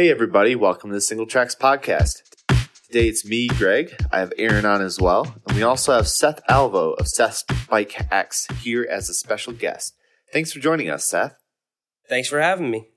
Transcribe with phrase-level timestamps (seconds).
[0.00, 2.22] Hey, everybody, welcome to the Singletracks Podcast.
[2.86, 3.94] Today it's me, Greg.
[4.10, 5.34] I have Aaron on as well.
[5.46, 9.94] And we also have Seth Alvo of Seth's Bike Hacks here as a special guest.
[10.32, 11.34] Thanks for joining us, Seth.
[12.08, 12.88] Thanks for having me.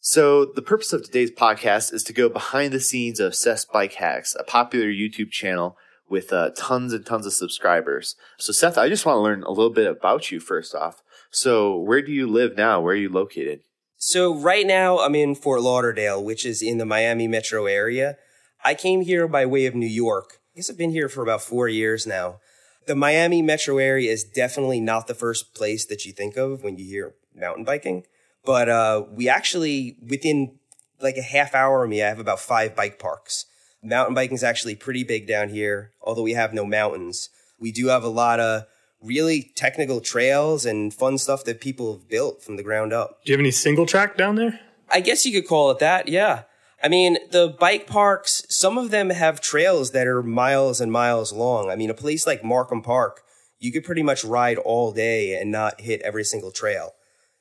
[0.00, 3.94] So, the purpose of today's podcast is to go behind the scenes of Seth's Bike
[3.94, 5.76] Hacks, a popular YouTube channel
[6.10, 8.16] with uh, tons and tons of subscribers.
[8.36, 11.04] So, Seth, I just want to learn a little bit about you first off.
[11.30, 12.80] So, where do you live now?
[12.80, 13.60] Where are you located?
[14.00, 18.16] So, right now I'm in Fort Lauderdale, which is in the Miami metro area.
[18.64, 20.38] I came here by way of New York.
[20.54, 22.38] I guess I've been here for about four years now.
[22.86, 26.78] The Miami metro area is definitely not the first place that you think of when
[26.78, 28.04] you hear mountain biking.
[28.44, 30.60] But uh, we actually, within
[31.02, 33.46] like a half hour of me, I have about five bike parks.
[33.82, 37.30] Mountain biking is actually pretty big down here, although we have no mountains.
[37.58, 38.62] We do have a lot of
[39.02, 43.24] really technical trails and fun stuff that people have built from the ground up.
[43.24, 44.60] Do you have any single track down there?
[44.90, 46.42] I guess you could call it that, yeah.
[46.82, 51.32] I mean, the bike parks, some of them have trails that are miles and miles
[51.32, 51.70] long.
[51.70, 53.22] I mean, a place like Markham Park,
[53.58, 56.92] you could pretty much ride all day and not hit every single trail.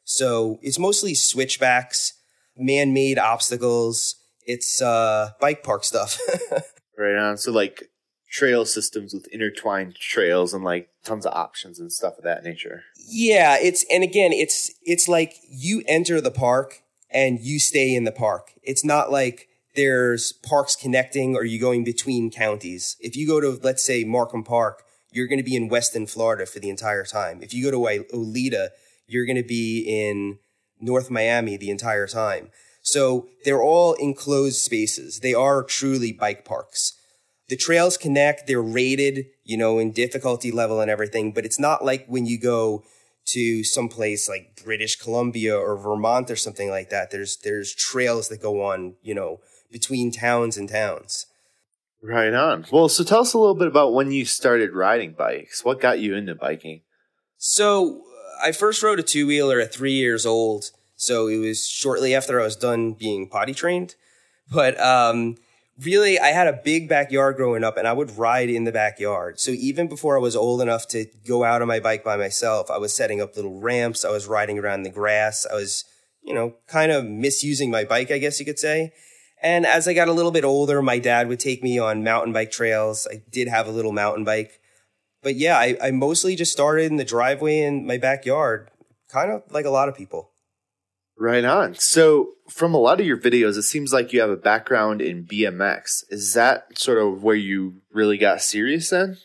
[0.03, 2.13] So it's mostly switchbacks,
[2.57, 4.15] man made obstacles.
[4.45, 6.19] It's uh, bike park stuff.
[6.97, 7.37] right on.
[7.37, 7.83] So, like
[8.29, 12.83] trail systems with intertwined trails and like tons of options and stuff of that nature.
[13.09, 18.03] Yeah, it's and again, it's it's like you enter the park and you stay in
[18.03, 18.51] the park.
[18.63, 22.97] It's not like there's parks connecting or you going between counties.
[22.99, 26.45] If you go to let's say Markham Park, you're going to be in Weston, Florida
[26.45, 27.41] for the entire time.
[27.41, 28.71] If you go to Oleta,
[29.07, 30.39] you're going to be in
[30.79, 32.49] North Miami the entire time.
[32.81, 35.19] So they're all enclosed spaces.
[35.19, 36.96] They are truly bike parks.
[37.49, 41.83] The trails connect, they're rated, you know, in difficulty level and everything, but it's not
[41.83, 42.83] like when you go
[43.27, 47.11] to some place like British Columbia or Vermont or something like that.
[47.11, 51.27] There's there's trails that go on, you know, between towns and towns.
[52.01, 52.65] Right on.
[52.71, 55.65] Well, so tell us a little bit about when you started riding bikes.
[55.65, 56.81] What got you into biking?
[57.37, 58.03] So
[58.41, 60.71] I first rode a two wheeler at three years old.
[60.95, 63.95] So it was shortly after I was done being potty trained.
[64.49, 65.35] But um,
[65.83, 69.39] really, I had a big backyard growing up and I would ride in the backyard.
[69.39, 72.69] So even before I was old enough to go out on my bike by myself,
[72.71, 74.05] I was setting up little ramps.
[74.05, 75.45] I was riding around the grass.
[75.49, 75.85] I was,
[76.21, 78.93] you know, kind of misusing my bike, I guess you could say.
[79.41, 82.33] And as I got a little bit older, my dad would take me on mountain
[82.33, 83.07] bike trails.
[83.11, 84.59] I did have a little mountain bike
[85.27, 88.69] but yeah, I, I mostly just started in the driveway in my backyard,
[89.09, 90.31] kind of like a lot of people.
[91.19, 91.75] Right on.
[91.75, 95.25] So, from a lot of your videos, it seems like you have a background in
[95.25, 96.03] BMX.
[96.09, 99.17] Is that sort of where you really got serious then?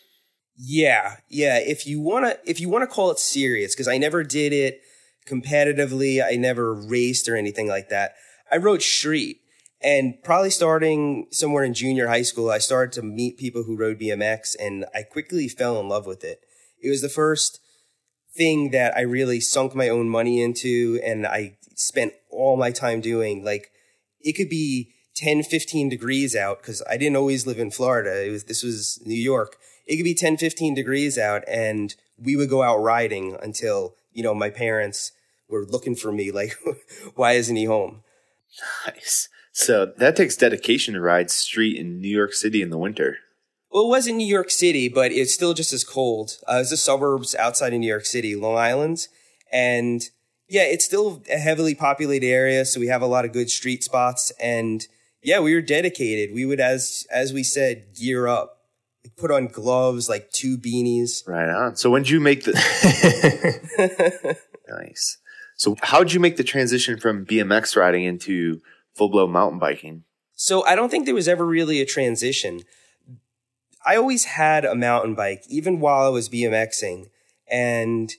[0.57, 1.59] Yeah, yeah.
[1.59, 4.81] If you wanna, if you wanna call it serious, because I never did it
[5.27, 6.23] competitively.
[6.23, 8.15] I never raced or anything like that.
[8.51, 9.37] I rode street,
[9.83, 13.99] and probably starting somewhere in junior high school, I started to meet people who rode
[13.99, 16.39] BMX and I quickly fell in love with it.
[16.81, 17.59] It was the first
[18.33, 23.01] thing that I really sunk my own money into and I spent all my time
[23.01, 23.43] doing.
[23.43, 23.71] Like
[24.21, 28.27] it could be 10, 15 degrees out because I didn't always live in Florida.
[28.27, 29.57] It was, this was New York.
[29.85, 34.23] It could be 10, 15 degrees out and we would go out riding until, you
[34.23, 35.11] know, my parents
[35.49, 36.55] were looking for me like,
[37.15, 38.03] why isn't he home?
[38.85, 39.29] Nice.
[39.51, 43.17] So that takes dedication to ride street in New York City in the winter.
[43.71, 46.37] Well, it wasn't New York City, but it's still just as cold.
[46.47, 49.07] Uh, it's the suburbs outside of New York City, Long Island.
[49.51, 50.03] And
[50.53, 52.63] yeah, it's still a heavily populated area.
[52.63, 54.31] So we have a lot of good street spots.
[54.39, 54.87] And
[55.23, 56.31] yeah, we were dedicated.
[56.31, 58.59] We would, as, as we said, gear up,
[59.17, 61.27] put on gloves, like two beanies.
[61.27, 61.75] Right on.
[61.75, 62.53] So when did you make the,
[64.69, 65.17] nice.
[65.55, 68.61] So how did you make the transition from BMX riding into
[68.93, 70.03] full blown mountain biking?
[70.35, 72.61] So I don't think there was ever really a transition.
[73.83, 77.09] I always had a mountain bike, even while I was BMXing.
[77.49, 78.13] And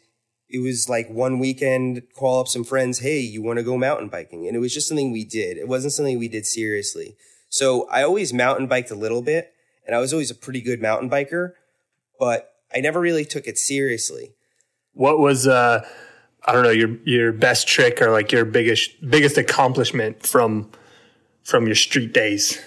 [0.54, 4.08] it was like one weekend, call up some friends, hey, you want to go mountain
[4.08, 4.46] biking?
[4.46, 5.58] And it was just something we did.
[5.58, 7.16] It wasn't something we did seriously.
[7.48, 9.52] So I always mountain biked a little bit,
[9.84, 11.54] and I was always a pretty good mountain biker,
[12.20, 14.36] but I never really took it seriously.
[14.92, 15.84] What was uh
[16.44, 20.70] I don't know your your best trick or like your biggest biggest accomplishment from
[21.42, 22.60] from your street days?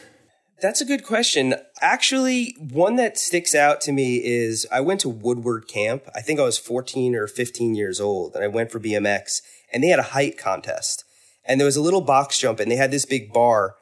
[0.61, 1.55] That's a good question.
[1.81, 6.03] Actually, one that sticks out to me is I went to Woodward Camp.
[6.15, 9.41] I think I was 14 or 15 years old and I went for BMX
[9.71, 11.03] and they had a height contest.
[11.45, 13.75] And there was a little box jump and they had this big bar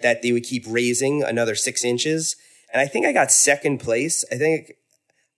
[0.00, 2.36] that they would keep raising another six inches.
[2.72, 4.24] And I think I got second place.
[4.32, 4.72] I think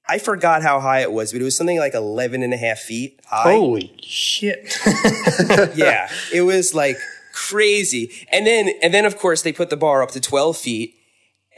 [0.08, 2.79] I forgot how high it was, but it was something like 11 and a half
[2.79, 3.53] feet high.
[3.53, 4.76] Holy shit.
[5.75, 6.08] yeah.
[6.32, 6.97] It was like
[7.32, 8.11] crazy.
[8.32, 10.95] And then, and then of course they put the bar up to 12 feet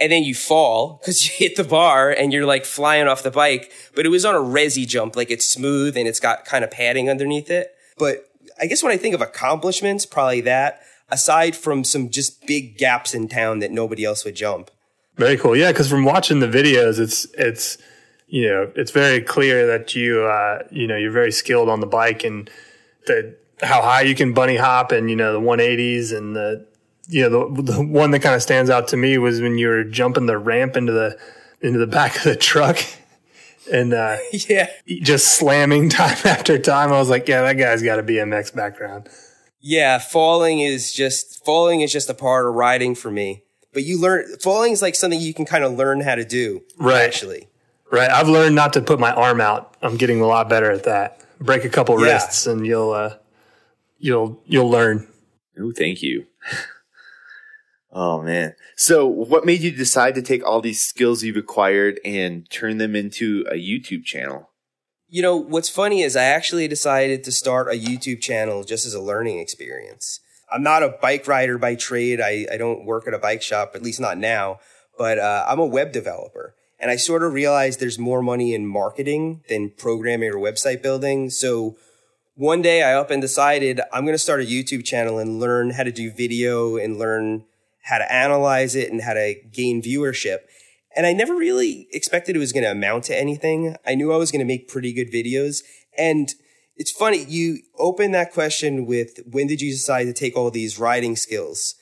[0.00, 3.30] and then you fall because you hit the bar and you're like flying off the
[3.30, 3.72] bike.
[3.94, 6.70] But it was on a resi jump, like it's smooth and it's got kind of
[6.70, 7.74] padding underneath it.
[7.98, 8.30] But
[8.60, 13.14] I guess when I think of accomplishments, probably that aside from some just big gaps
[13.14, 14.70] in town that nobody else would jump.
[15.16, 15.56] Very cool.
[15.56, 17.78] Yeah, because from watching the videos, it's it's
[18.28, 21.86] you know it's very clear that you uh, you know you're very skilled on the
[21.86, 22.48] bike and
[23.06, 26.64] the how high you can bunny hop and you know the 180s and the
[27.08, 29.68] you know the, the one that kind of stands out to me was when you
[29.68, 31.18] were jumping the ramp into the
[31.60, 32.78] into the back of the truck
[33.72, 34.68] and uh, yeah.
[34.86, 36.92] just slamming time after time.
[36.92, 39.08] I was like yeah that guy's got a bmx background.
[39.60, 43.42] Yeah falling is just falling is just a part of riding for me.
[43.72, 46.62] But you learn falling is like something you can kind of learn how to do
[46.78, 47.02] right.
[47.02, 47.48] actually.
[47.90, 48.10] Right.
[48.10, 49.74] I've learned not to put my arm out.
[49.80, 51.24] I'm getting a lot better at that.
[51.40, 52.12] Break a couple yeah.
[52.12, 53.16] wrists and you'll uh,
[53.98, 55.08] you'll you'll learn.
[55.58, 56.26] Oh thank you
[57.92, 62.48] oh man so what made you decide to take all these skills you've acquired and
[62.50, 64.50] turn them into a youtube channel
[65.08, 68.94] you know what's funny is i actually decided to start a youtube channel just as
[68.94, 70.20] a learning experience
[70.50, 72.20] I'm not a bike rider by trade.
[72.20, 74.60] I, I don't work at a bike shop, at least not now,
[74.96, 76.54] but uh, I'm a web developer.
[76.80, 81.28] And I sort of realized there's more money in marketing than programming or website building.
[81.28, 81.76] So
[82.34, 85.70] one day I up and decided I'm going to start a YouTube channel and learn
[85.70, 87.44] how to do video and learn
[87.88, 90.38] how to analyze it and how to gain viewership.
[90.96, 93.76] And I never really expected it was going to amount to anything.
[93.86, 95.62] I knew I was going to make pretty good videos.
[95.96, 96.32] And
[96.76, 97.24] it's funny.
[97.24, 101.74] You open that question with when did you decide to take all these riding skills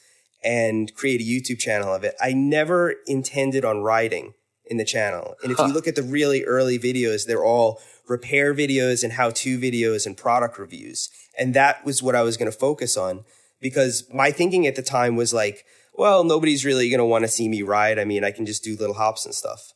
[0.45, 2.15] and create a YouTube channel of it?
[2.21, 5.35] I never intended on riding in the channel.
[5.43, 5.67] And if huh.
[5.67, 10.07] you look at the really early videos, they're all repair videos and how to videos
[10.07, 11.09] and product reviews.
[11.39, 13.25] And that was what I was going to focus on
[13.61, 15.65] because my thinking at the time was like,
[15.97, 17.99] well, nobody's really going to want to see me ride.
[17.99, 19.73] I mean, I can just do little hops and stuff.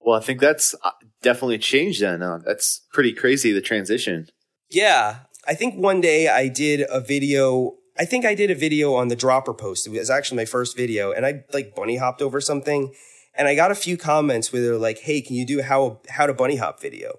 [0.00, 0.90] Well, I think that's uh,
[1.22, 2.22] definitely changed then.
[2.22, 4.26] Uh, that's pretty crazy, the transition.
[4.70, 5.20] Yeah.
[5.46, 7.76] I think one day I did a video.
[7.98, 9.86] I think I did a video on the dropper post.
[9.86, 12.92] It was actually my first video and I like bunny hopped over something
[13.34, 16.26] and I got a few comments where they're like, Hey, can you do how, how
[16.26, 17.14] to bunny hop video?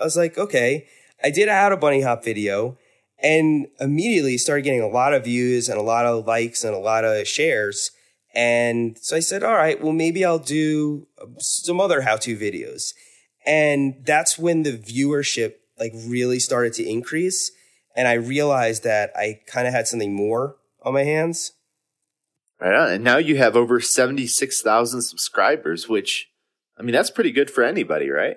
[0.00, 0.86] I was like, okay.
[1.22, 2.78] I did a how to bunny hop video
[3.22, 6.78] and immediately started getting a lot of views and a lot of likes and a
[6.78, 7.90] lot of shares.
[8.34, 12.36] And so I said, all right, well, maybe I'll do uh, some other how to
[12.36, 12.94] videos.
[13.44, 17.50] And that's when the viewership like really started to increase.
[17.96, 21.52] And I realized that I kind of had something more on my hands.
[22.60, 22.90] Right on.
[22.90, 26.30] And now you have over 76,000 subscribers, which,
[26.78, 28.36] I mean, that's pretty good for anybody, right?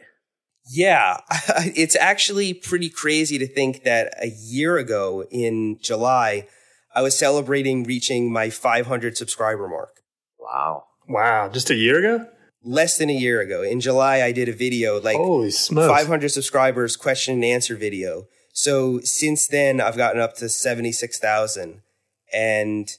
[0.69, 1.21] Yeah.
[1.75, 6.47] it's actually pretty crazy to think that a year ago in July,
[6.95, 10.01] I was celebrating reaching my 500 subscriber mark.
[10.39, 10.85] Wow.
[11.07, 11.49] Wow.
[11.49, 12.27] Just a year ago?
[12.63, 13.61] less than a year ago.
[13.61, 15.87] In July, I did a video like Holy smokes.
[15.87, 18.27] 500 subscribers question and answer video.
[18.53, 21.81] So since then, I've gotten up to 76,000
[22.33, 22.89] and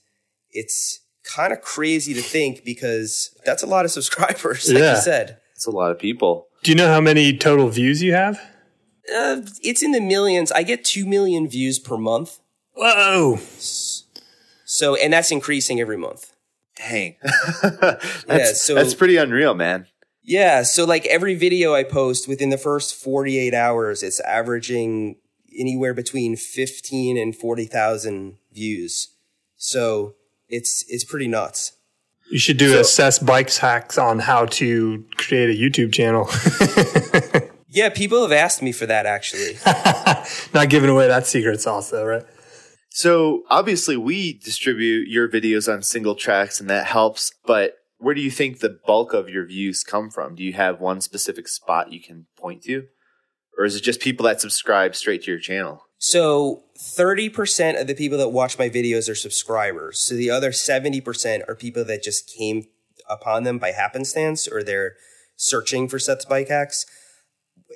[0.50, 4.96] it's kind of crazy to think because that's a lot of subscribers, like yeah.
[4.96, 5.38] you said.
[5.55, 6.49] It's a lot of people.
[6.64, 8.40] Do you know how many total views you have?
[9.14, 10.50] Uh, it's in the millions.
[10.50, 12.38] I get 2 million views per month.
[12.72, 13.38] Whoa.
[14.64, 16.32] So, and that's increasing every month.
[16.78, 17.16] Dang.
[17.62, 19.88] that's, yeah, so that's pretty unreal, man.
[20.23, 20.62] Yeah.
[20.62, 25.16] So like every video I post within the first 48 hours, it's averaging
[25.54, 29.09] anywhere between 15 and 40,000 views.
[29.56, 30.14] So
[30.49, 31.73] it's, it's pretty nuts.
[32.31, 36.28] You should do so, a Seth's Bike Hacks on how to create a YouTube channel.
[37.69, 39.57] yeah, people have asked me for that actually.
[40.54, 42.25] Not giving away that secret sauce though, right?
[42.90, 48.31] So obviously we distribute your videos on Singletracks and that helps, but where do you
[48.31, 50.35] think the bulk of your views come from?
[50.35, 52.85] Do you have one specific spot you can point to?
[53.59, 55.85] Or is it just people that subscribe straight to your channel?
[56.06, 59.99] So 30% of the people that watch my videos are subscribers.
[59.99, 62.66] So the other 70% are people that just came
[63.08, 64.96] upon them by happenstance or they're
[65.37, 66.84] searching for Seth's bike hacks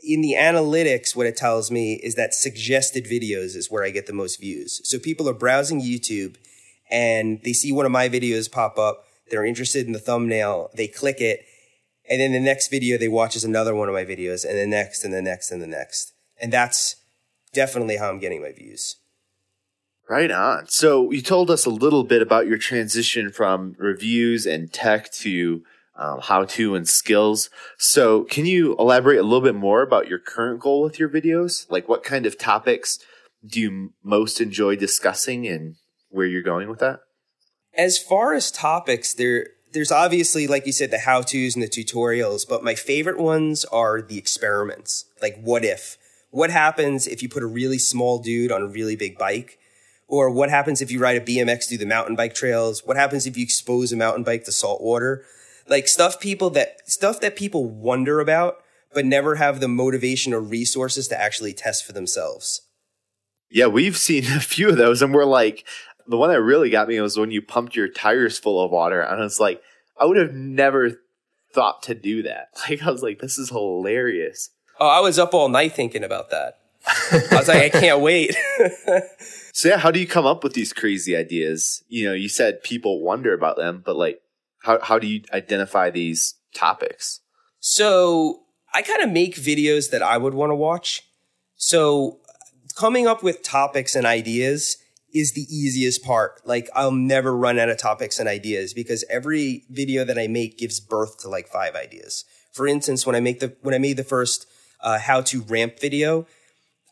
[0.02, 4.06] in the analytics, what it tells me is that suggested videos is where I get
[4.06, 4.80] the most views.
[4.84, 6.36] So people are browsing YouTube
[6.90, 9.04] and they see one of my videos pop up.
[9.30, 10.70] They're interested in the thumbnail.
[10.74, 11.44] They click it.
[12.08, 14.66] And then the next video they watch is another one of my videos and the
[14.66, 16.12] next and the next and the next.
[16.40, 16.96] And that's
[17.48, 18.96] definitely how I'm getting my views.
[20.08, 20.68] Right on.
[20.68, 25.62] So you told us a little bit about your transition from reviews and tech to
[25.98, 27.50] um, how to and skills.
[27.76, 31.68] So, can you elaborate a little bit more about your current goal with your videos?
[31.70, 32.98] Like, what kind of topics
[33.44, 35.74] do you most enjoy discussing, and
[36.08, 37.00] where you're going with that?
[37.76, 41.68] As far as topics, there there's obviously, like you said, the how to's and the
[41.68, 45.04] tutorials, but my favorite ones are the experiments.
[45.20, 45.97] Like, what if?
[46.30, 49.58] What happens if you put a really small dude on a really big bike?
[50.06, 52.82] Or what happens if you ride a BMX through the mountain bike trails?
[52.84, 55.24] What happens if you expose a mountain bike to salt water?
[55.68, 58.56] Like stuff people that, stuff that people wonder about,
[58.94, 62.62] but never have the motivation or resources to actually test for themselves.
[63.50, 65.66] Yeah, we've seen a few of those and we're like,
[66.06, 69.00] the one that really got me was when you pumped your tires full of water.
[69.02, 69.60] And it's like,
[70.00, 71.02] I would have never
[71.52, 72.48] thought to do that.
[72.68, 74.50] Like, I was like, this is hilarious.
[74.80, 76.58] Oh, I was up all night thinking about that.
[76.86, 78.36] I was like, I can't wait.
[79.52, 81.82] so, yeah, how do you come up with these crazy ideas?
[81.88, 84.20] You know, you said people wonder about them, but like,
[84.62, 87.20] how, how do you identify these topics?
[87.60, 88.42] So,
[88.74, 91.02] I kind of make videos that I would want to watch.
[91.56, 92.20] So,
[92.76, 94.76] coming up with topics and ideas
[95.12, 96.40] is the easiest part.
[96.44, 100.58] Like I'll never run out of topics and ideas because every video that I make
[100.58, 102.24] gives birth to like five ideas.
[102.52, 104.46] For instance, when I make the when I made the first
[104.80, 106.26] uh, how to ramp video,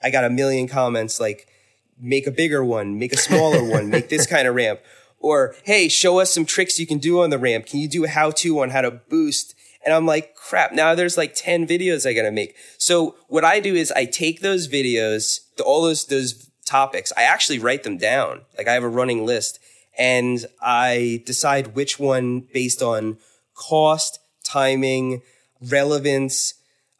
[0.02, 1.48] I got a million comments like
[1.98, 4.80] make a bigger one, make a smaller one, make this kind of ramp.
[5.18, 7.66] Or, hey, show us some tricks you can do on the ramp.
[7.66, 9.54] Can you do a how to on how to boost?
[9.84, 12.56] And I'm like, crap, now there's like 10 videos I gotta make.
[12.76, 17.12] So what I do is I take those videos, all those, those topics.
[17.16, 18.42] I actually write them down.
[18.58, 19.58] Like I have a running list
[19.96, 23.16] and I decide which one based on
[23.54, 25.22] cost, timing,
[25.62, 26.54] relevance,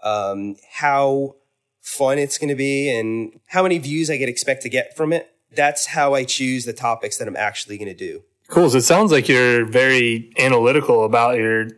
[0.07, 1.35] um, how
[1.81, 5.13] fun it's going to be and how many views I get expect to get from
[5.13, 5.31] it.
[5.55, 8.23] That's how I choose the topics that I'm actually going to do.
[8.49, 8.71] Cool.
[8.71, 11.69] So it sounds like you're very analytical about your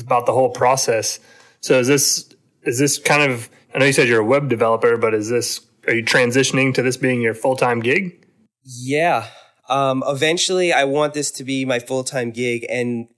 [0.00, 1.18] about the whole process.
[1.60, 2.28] So is this
[2.62, 5.60] is this kind of I know you said you're a web developer, but is this
[5.86, 8.26] are you transitioning to this being your full time gig?
[8.64, 9.28] Yeah.
[9.68, 12.66] Um, eventually, I want this to be my full time gig.
[12.68, 13.08] And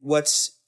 [0.00, 0.58] what's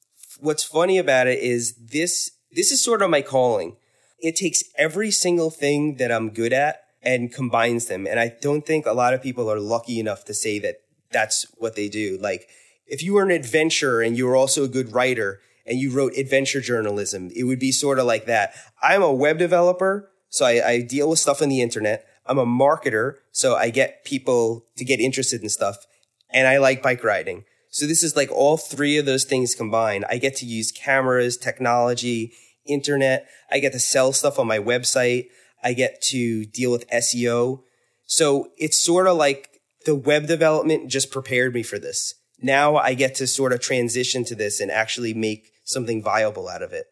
[0.41, 3.77] what's funny about it is this this is sort of my calling.
[4.19, 8.07] It takes every single thing that I'm good at and combines them.
[8.07, 10.77] And I don't think a lot of people are lucky enough to say that
[11.13, 12.19] that's what they do.
[12.21, 12.49] Like,
[12.87, 16.17] if you were an adventurer and you were also a good writer and you wrote
[16.17, 18.55] adventure journalism, it would be sort of like that.
[18.83, 22.07] I'm a web developer so I, I deal with stuff on the internet.
[22.27, 23.15] I'm a marketer.
[23.33, 25.87] So I get people to get interested in stuff
[26.31, 27.45] and I like bike riding.
[27.71, 30.05] So this is like all three of those things combined.
[30.11, 32.33] I get to use cameras, technology,
[32.69, 33.29] internet.
[33.51, 35.29] I get to sell stuff on my website.
[35.63, 37.63] I get to deal with SEO.
[38.07, 42.15] So it's sort of like the web development just prepared me for this.
[42.41, 46.63] Now I get to sort of transition to this and actually make something viable out
[46.63, 46.87] of it.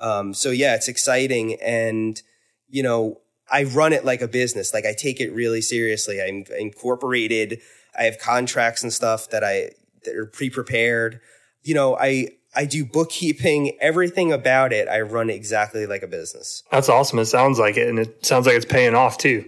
[0.00, 1.54] Um, so yeah, it's exciting.
[1.62, 2.20] And
[2.68, 3.20] you know,
[3.50, 4.74] I run it like a business.
[4.74, 6.20] Like I take it really seriously.
[6.20, 7.60] I'm incorporated.
[7.98, 9.70] I have contracts and stuff that I
[10.04, 11.20] that are pre-prepared.
[11.62, 14.88] You know, I I do bookkeeping, everything about it.
[14.88, 16.62] I run exactly like a business.
[16.70, 17.18] That's awesome.
[17.18, 19.44] It sounds like it, and it sounds like it's paying off too.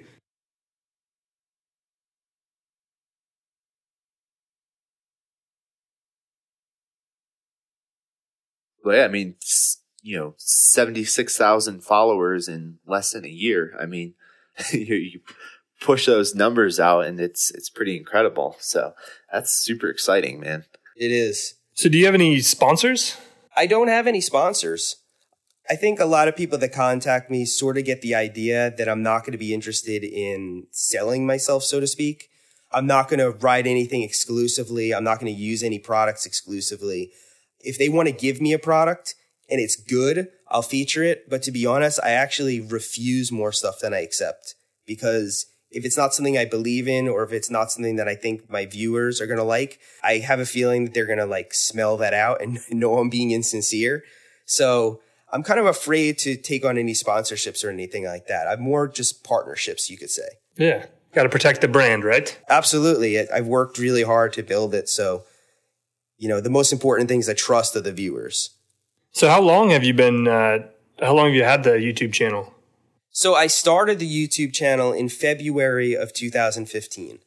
[8.84, 9.34] Well, yeah, I mean,
[10.06, 13.76] you know 76,000 followers in less than a year.
[13.78, 14.14] I mean,
[14.72, 15.20] you, you,
[15.82, 18.56] push those numbers out and it's it's pretty incredible.
[18.60, 18.94] So
[19.30, 20.64] that's super exciting, man.
[20.96, 21.54] It is.
[21.76, 23.18] So do you have any sponsors?
[23.54, 24.96] I don't have any sponsors.
[25.68, 28.88] I think a lot of people that contact me sort of get the idea that
[28.88, 32.30] I'm not going to be interested in selling myself, so to speak.
[32.72, 34.94] I'm not going to write anything exclusively.
[34.94, 37.12] I'm not going to use any products exclusively.
[37.60, 39.14] If they want to give me a product
[39.50, 41.28] and it's good, I'll feature it.
[41.28, 44.54] But to be honest, I actually refuse more stuff than I accept
[44.86, 45.44] because
[45.76, 48.48] if it's not something I believe in or if it's not something that I think
[48.48, 51.52] my viewers are going to like, I have a feeling that they're going to like
[51.52, 54.02] smell that out and know I'm being insincere.
[54.46, 58.48] So I'm kind of afraid to take on any sponsorships or anything like that.
[58.48, 60.28] I'm more just partnerships, you could say.
[60.56, 60.86] Yeah.
[61.12, 62.38] Got to protect the brand, right?
[62.48, 63.28] Absolutely.
[63.30, 64.88] I've worked really hard to build it.
[64.88, 65.24] So,
[66.16, 68.50] you know, the most important thing is the trust of the viewers.
[69.12, 70.26] So how long have you been?
[70.26, 70.68] Uh,
[71.00, 72.52] how long have you had the YouTube channel?
[73.16, 77.20] So I started the YouTube channel in February of 2015.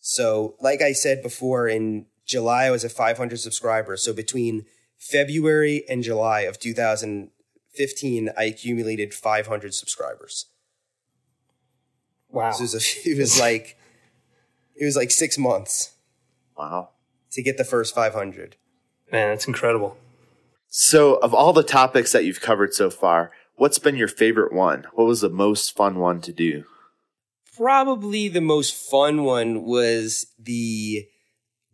[0.00, 4.02] So, like I said before, in July I was at 500 subscribers.
[4.02, 4.66] So between
[4.98, 10.46] February and July of 2015, I accumulated 500 subscribers.
[12.28, 12.50] Wow!
[12.50, 13.78] So it, was a, it was like
[14.74, 15.92] it was like six months.
[16.58, 16.88] Wow!
[17.30, 18.56] To get the first 500.
[19.12, 19.98] Man, that's incredible.
[20.66, 24.86] So, of all the topics that you've covered so far, what's been your favorite one?
[24.94, 26.64] What was the most fun one to do?
[27.56, 31.06] probably the most fun one was the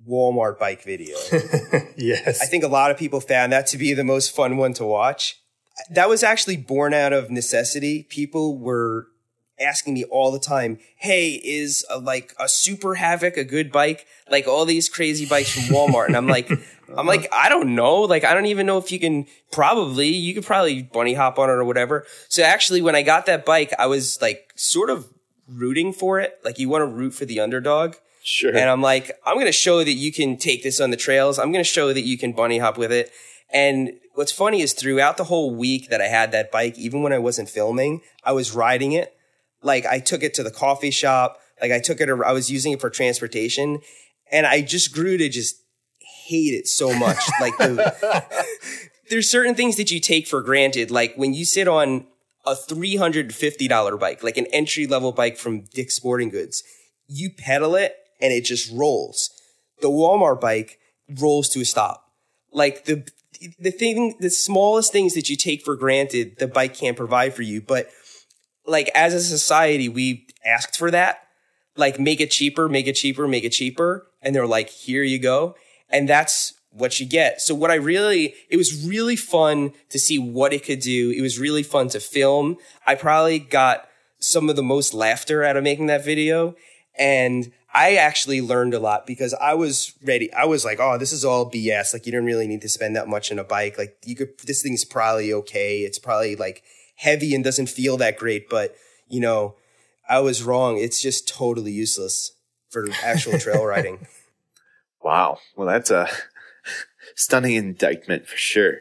[0.09, 1.17] Walmart bike video.
[1.97, 2.41] yes.
[2.41, 4.85] I think a lot of people found that to be the most fun one to
[4.85, 5.37] watch.
[5.91, 8.05] That was actually born out of necessity.
[8.05, 9.07] People were
[9.61, 14.07] asking me all the time, "Hey, is a, like a Super Havoc a good bike?
[14.31, 16.51] Like all these crazy bikes from Walmart?" And I'm like,
[16.91, 16.95] uh-huh.
[16.99, 18.01] I'm like, I don't know.
[18.03, 19.27] Like, I don't even know if you can.
[19.53, 22.07] Probably, you could probably bunny hop on it or whatever.
[22.29, 25.09] So actually, when I got that bike, I was like, sort of
[25.49, 26.39] rooting for it.
[26.45, 27.97] Like, you want to root for the underdog.
[28.23, 28.51] Sure.
[28.51, 31.39] And I'm like, I'm going to show that you can take this on the trails.
[31.39, 33.11] I'm going to show that you can bunny hop with it.
[33.53, 37.13] And what's funny is throughout the whole week that I had that bike, even when
[37.13, 39.17] I wasn't filming, I was riding it.
[39.63, 41.41] Like I took it to the coffee shop.
[41.61, 43.81] Like I took it, I was using it for transportation
[44.31, 45.57] and I just grew to just
[45.99, 47.19] hate it so much.
[47.41, 48.25] like the,
[49.11, 50.91] there's certain things that you take for granted.
[50.91, 52.07] Like when you sit on
[52.47, 56.63] a $350 bike, like an entry level bike from Dick's Sporting Goods,
[57.07, 59.31] you pedal it and it just rolls.
[59.83, 60.79] The Walmart bike
[61.19, 62.05] rolls to a stop.
[62.53, 63.07] Like the
[63.59, 67.43] the thing, the smallest things that you take for granted, the bike can't provide for
[67.43, 67.63] you.
[67.63, 67.89] But
[68.67, 71.27] like as a society, we asked for that.
[71.77, 75.19] Like make it cheaper, make it cheaper, make it cheaper, and they're like, here you
[75.19, 75.55] go,
[75.89, 77.41] and that's what you get.
[77.41, 81.11] So what I really, it was really fun to see what it could do.
[81.11, 82.57] It was really fun to film.
[82.87, 83.89] I probably got
[84.21, 86.55] some of the most laughter out of making that video.
[86.99, 90.33] And I actually learned a lot because I was ready.
[90.33, 91.93] I was like, oh, this is all BS.
[91.93, 93.79] Like, you don't really need to spend that much on a bike.
[93.79, 95.81] Like, you could, this thing's probably okay.
[95.81, 96.63] It's probably like
[97.01, 98.49] heavy and doesn't feel that great.
[98.49, 98.77] But,
[99.09, 99.57] you know,
[100.09, 100.79] I was wrong.
[100.79, 102.33] It's just totally useless
[102.69, 104.07] for actual trail riding.
[105.03, 105.39] Wow.
[105.57, 106.09] Well, that's a
[107.17, 108.79] stunning indictment for sure.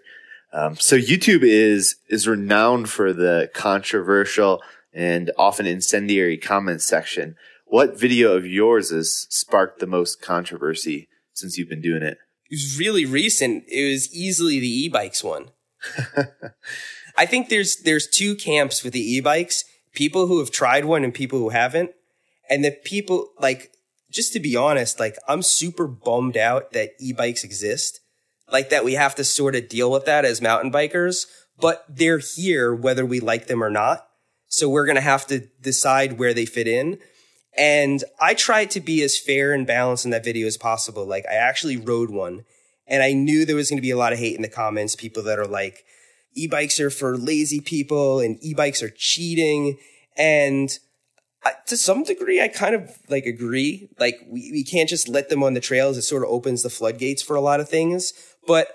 [0.52, 4.62] Um, so YouTube is is renowned for the controversial
[4.92, 7.36] and often incendiary comments section.
[7.66, 12.18] What video of yours has sparked the most controversy since you've been doing it?
[12.50, 13.66] It was really recent.
[13.68, 15.52] It was easily the e-bikes one.
[17.18, 19.64] I think there's there's two camps with the e-bikes:
[19.94, 21.92] people who have tried one and people who haven't.
[22.50, 23.72] And the people like
[24.12, 28.00] just to be honest, like I'm super bummed out that e-bikes exist.
[28.52, 31.28] Like that we have to sort of deal with that as mountain bikers,
[31.60, 34.08] but they're here whether we like them or not.
[34.48, 36.98] So we're going to have to decide where they fit in.
[37.56, 41.06] And I tried to be as fair and balanced in that video as possible.
[41.06, 42.46] Like I actually rode one
[42.90, 44.96] and I knew there was going to be a lot of hate in the comments.
[44.96, 45.86] People that are like,
[46.34, 49.78] e-bikes are for lazy people and e-bikes are cheating.
[50.18, 50.78] And
[51.46, 53.90] I, to some degree, I kind of like agree.
[54.00, 55.98] Like we, we can't just let them on the trails.
[55.98, 58.14] It sort of opens the floodgates for a lot of things.
[58.48, 58.70] But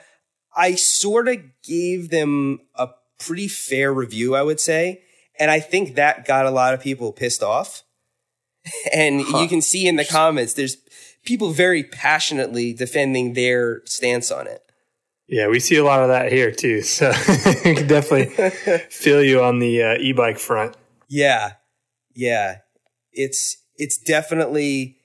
[0.57, 5.03] I sort of gave them a pretty fair review, I would say.
[5.39, 7.83] And I think that got a lot of people pissed off.
[8.95, 9.41] And huh.
[9.41, 10.79] you can see in the comments, there's
[11.25, 14.63] people very passionately defending their stance on it.
[15.27, 16.83] Yeah, we see a lot of that here too.
[16.83, 17.13] So
[17.87, 18.27] definitely
[18.91, 20.77] feel you on the uh, e-bike front.
[21.09, 21.55] Yeah.
[22.15, 22.59] Yeah.
[23.13, 24.99] It's, it's definitely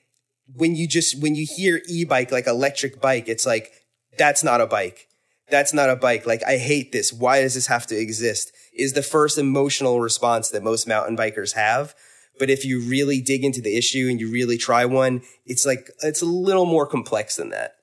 [0.54, 3.72] when you just, when you hear e-bike, like electric bike, it's like,
[4.18, 5.08] that's not a bike.
[5.48, 6.26] That's not a bike.
[6.26, 7.12] Like, I hate this.
[7.12, 8.52] Why does this have to exist?
[8.72, 11.94] Is the first emotional response that most mountain bikers have.
[12.40, 15.90] But if you really dig into the issue and you really try one, it's like,
[16.02, 17.74] it's a little more complex than that.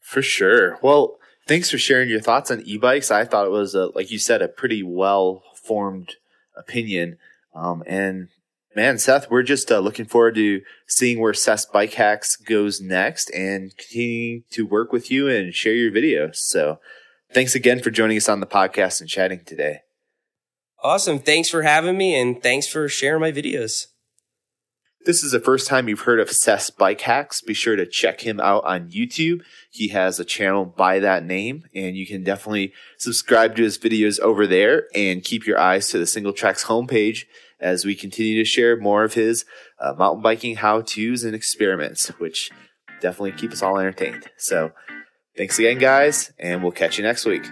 [0.00, 0.78] For sure.
[0.82, 3.10] Well, thanks for sharing your thoughts on e-bikes.
[3.10, 6.16] I thought it was, a, like you said, a pretty well formed
[6.54, 7.16] opinion.
[7.54, 8.28] Um, and
[8.76, 13.30] man, Seth, we're just uh, looking forward to seeing where Seth's Bike Hacks goes next
[13.30, 16.36] and continuing to work with you and share your videos.
[16.36, 16.78] So
[17.32, 19.80] thanks again for joining us on the podcast and chatting today.
[20.82, 21.18] Awesome.
[21.18, 23.86] Thanks for having me and thanks for sharing my videos
[25.04, 28.22] this is the first time you've heard of Seth's Bike Hacks, be sure to check
[28.22, 29.42] him out on YouTube.
[29.70, 34.18] He has a channel by that name, and you can definitely subscribe to his videos
[34.20, 37.24] over there and keep your eyes to the Singletracks homepage
[37.60, 39.44] as we continue to share more of his
[39.78, 42.50] uh, mountain biking how to's and experiments, which
[43.00, 44.30] definitely keep us all entertained.
[44.38, 44.72] So,
[45.36, 47.44] thanks again, guys, and we'll catch you next week.